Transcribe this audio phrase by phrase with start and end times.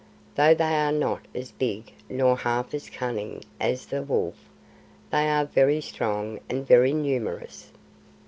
[0.33, 4.49] Though they are not as big nor half as cunning as the wolf,
[5.11, 7.71] they are very strong and very numerous.